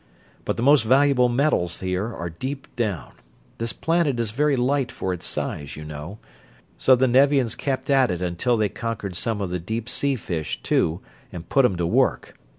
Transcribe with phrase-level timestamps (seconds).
[0.45, 3.13] But the most valuable metals here are deep down
[3.59, 6.17] this planet is very light for its size, you know
[6.75, 10.59] so the Nevians kept at it until they conquered some of the deep sea fish,
[10.63, 11.01] too,
[11.31, 12.35] and put 'em to work.